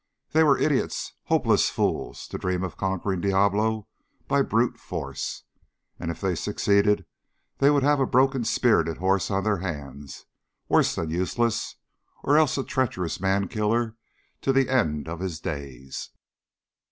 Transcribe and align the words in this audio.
They 0.31 0.43
were 0.43 0.57
idiots, 0.57 1.13
hopeless 1.25 1.69
fools, 1.69 2.27
to 2.29 2.39
dream 2.39 2.63
of 2.63 2.75
conquering 2.75 3.21
Diablo 3.21 3.87
by 4.27 4.41
brute 4.41 4.79
force. 4.79 5.43
And 5.99 6.09
if 6.09 6.19
they 6.19 6.33
succeeded, 6.33 7.05
they 7.59 7.69
would 7.69 7.83
have 7.83 7.99
a 7.99 8.07
broken 8.07 8.43
spirited 8.43 8.97
horse 8.97 9.29
on 9.29 9.43
their 9.43 9.59
hands, 9.59 10.25
worse 10.67 10.95
than 10.95 11.11
useless, 11.11 11.75
or 12.23 12.35
else 12.39 12.57
a 12.57 12.63
treacherous 12.63 13.19
man 13.19 13.47
killer 13.47 13.95
to 14.41 14.51
the 14.51 14.69
end 14.69 15.07
of 15.07 15.19
his 15.19 15.39
days. 15.39 16.09